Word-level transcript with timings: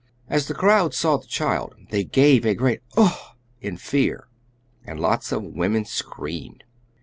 As 0.27 0.47
the 0.47 0.55
crowd 0.55 0.95
saw 0.95 1.17
the 1.17 1.27
child 1.27 1.75
they 1.91 2.03
gave 2.03 2.43
a 2.43 2.55
great 2.55 2.79
'Uff' 2.97 3.35
in 3.61 3.77
fear, 3.77 4.27
and 4.83 4.99
lots 4.99 5.31
of 5.31 5.43
women 5.43 5.85
screamed. 5.85 6.63